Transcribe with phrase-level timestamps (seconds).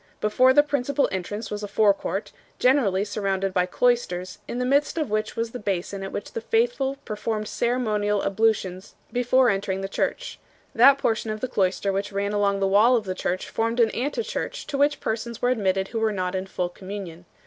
[0.19, 5.11] Before the principal entrance was a forecourt, generally surrounded by cloisters, in the midst of
[5.11, 10.39] which was the basin at which the faithful performed ceremonial ablutions before entering the church.
[10.73, 13.91] That portion of the cloister which ran along the wall of the church formed an
[13.91, 17.25] ante church to which persons were admitted who were not in full communion.